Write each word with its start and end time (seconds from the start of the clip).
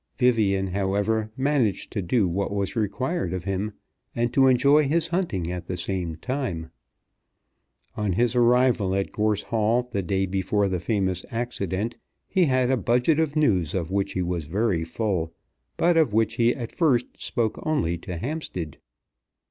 Vivian, 0.17 0.65
however, 0.69 1.29
managed 1.37 1.91
to 1.91 2.01
do 2.01 2.27
what 2.27 2.51
was 2.51 2.75
required 2.75 3.33
of 3.33 3.43
him, 3.43 3.73
and 4.15 4.33
to 4.33 4.47
enjoy 4.47 4.87
his 4.87 5.09
hunting 5.09 5.51
at 5.51 5.67
the 5.67 5.77
same 5.77 6.15
time. 6.15 6.71
On 7.95 8.13
his 8.13 8.35
arrival 8.35 8.95
at 8.95 9.11
Gorse 9.11 9.43
Hall 9.43 9.83
the 9.91 10.01
day 10.01 10.25
before 10.25 10.67
the 10.67 10.79
famous 10.79 11.23
accident 11.29 11.97
he 12.27 12.45
had 12.45 12.71
a 12.71 12.77
budget 12.77 13.19
of 13.19 13.35
news 13.35 13.75
of 13.75 13.91
which 13.91 14.13
he 14.13 14.23
was 14.23 14.45
very 14.45 14.83
full, 14.83 15.35
but 15.77 15.97
of 15.97 16.13
which 16.13 16.37
he 16.37 16.55
at 16.55 16.71
first 16.71 17.21
spoke 17.21 17.59
only 17.63 17.99
to 17.99 18.17
Hampstead. 18.17 18.77